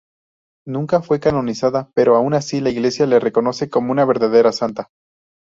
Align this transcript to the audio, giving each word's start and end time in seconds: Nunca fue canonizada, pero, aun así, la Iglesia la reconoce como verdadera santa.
Nunca 0.65 1.03
fue 1.03 1.19
canonizada, 1.19 1.91
pero, 1.93 2.15
aun 2.15 2.33
así, 2.33 2.59
la 2.59 2.71
Iglesia 2.71 3.05
la 3.05 3.19
reconoce 3.19 3.69
como 3.69 3.93
verdadera 4.03 4.51
santa. 4.51 4.89